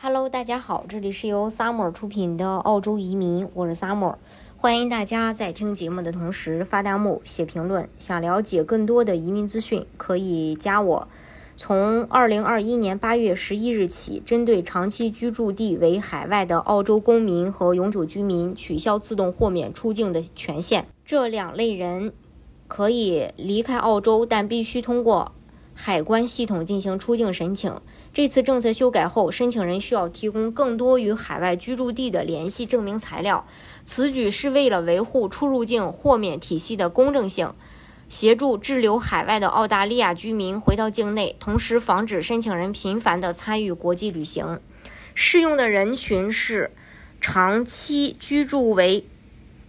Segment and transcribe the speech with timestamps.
[0.00, 4.14] Hello，大家好，这里是由 Summer 出品的澳洲移民，我是 Summer，
[4.56, 7.88] 欢迎大家在听节目的同时发弹幕、写评论。
[7.98, 11.08] 想了解更多的移民资讯，可以加我。
[11.56, 20.86] 从二零二一年八月十一日起，针对长期居住地为海外的澳洲公民和永久居民，取消自动豁免出境的权限。
[21.04, 22.12] 这两类人
[22.68, 25.32] 可以离开澳洲，但必须通过。
[25.80, 27.80] 海关系统进行出境申请。
[28.12, 33.46] 这次政策修改后，申请人需要提供更多与海外居住地的联系证明材料。
[33.84, 37.54] 此举是为了维护出入境豁免体系的公正性，
[38.08, 44.58] 协助滞留海外的澳大利亚居民回到境内，同时防止申请人频繁地参与国际旅行。
[45.14, 46.72] 适用的人群是
[47.20, 49.06] 长期居住为。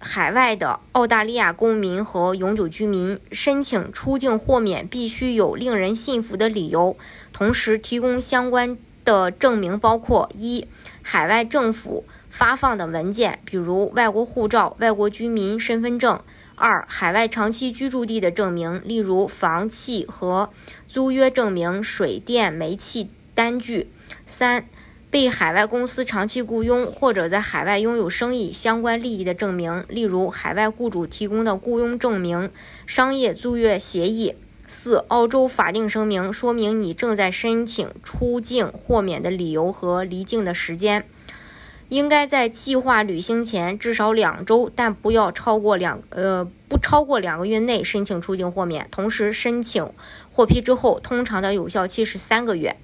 [0.00, 6.96] 海外的澳大利亚公民和永久居民申请出境豁免，必须有令人信服的理由，
[7.32, 10.66] 同时提供相关的证明，包括一、
[11.02, 16.18] 海外政府发放的文件，比如外国护照、外国居民身份证；
[16.54, 20.50] 二、海外长期居住地的证明，例如房契和
[20.86, 23.88] 租约证明、水电煤气单据；
[24.24, 24.68] 三。
[25.10, 32.50] 被海外公司长期雇佣或者在海外拥有生意相关利益的证明，例如海外雇主提供的雇佣证明、
[32.86, 34.34] 商业租约协议。
[34.66, 41.06] 四、澳洲法定声明，说明你正在申请出境豁免的理由和离境的时间。
[41.88, 48.86] 应该在计划旅行前至少两周，但不要超过两呃不超过两个月内申请出境豁免。
[48.90, 49.90] 同时，申请
[50.30, 52.76] 获批之后，通常的有效期是三个月。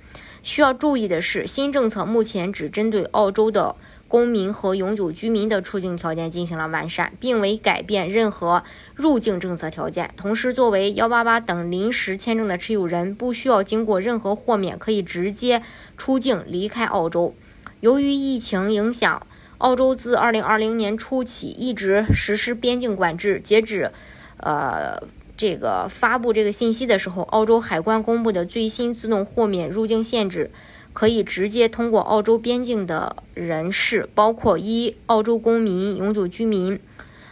[0.45, 3.75] 需要注意的是，新政策目前只针对澳洲的
[4.07, 8.63] 公民和永久居民的出境条件进行了完善，并未改变任何
[8.95, 10.13] 入境政策条件。
[10.19, 15.63] 同时，作为幺八八等临时签证的持有人，不需要经过任何豁免，可以直接
[15.97, 17.35] 出境离开澳洲。
[17.81, 19.27] 由于疫情影响，
[19.59, 23.91] 澳洲自二零二零年初起一直实施边境管制，截止，
[24.37, 25.03] 呃。
[25.37, 30.51] 这个发布这个信息的时候，澳洲海关公布的最新自动豁免入境限制，
[30.93, 36.79] 可以直接通过澳洲边境的人士，包括一澳洲公民、永久居民、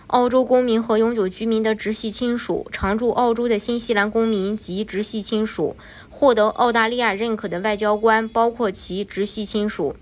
[0.08, 5.76] 澳洲公民和永久居民的直系亲属、常驻澳洲的新西兰公民及直系亲属、
[6.10, 9.94] 获得澳大利亚认可的外交官，包括其直系亲属，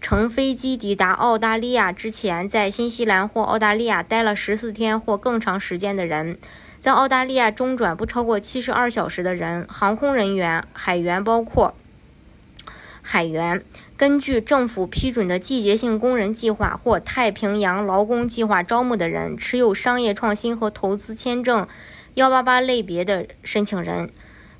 [0.00, 6.38] 乘飞机抵达澳大利亚之前在新西兰或澳大利亚待了十四天或更长时间的人。
[6.78, 11.74] 在澳大利亚中转不超过七十二小时的人，航空人员、海员包括
[13.02, 13.64] 海员，
[13.96, 21.66] 根据政府批准的季节性工人计划或太平洋劳工计划招募的人，持有商业创新和投资签证
[22.14, 24.10] 幺八八类别的申请人。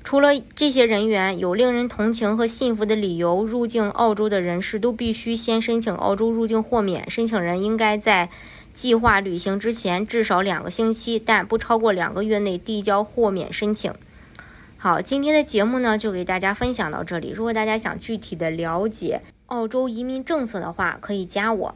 [0.07, 7.09] 除了这些人员有令人同情和信服的理由入境澳洲的人士，都必须先申请澳洲入境豁免。
[7.09, 8.29] 申请人应该在
[8.73, 13.93] 计划旅行之前至少两个星期，但不超过两个月内递交豁免申请。
[14.77, 17.31] 好，今天的节目呢，就给大家分享到这里。
[17.31, 21.75] 如果大家想具体的了解澳洲移民政策的话，可以加我。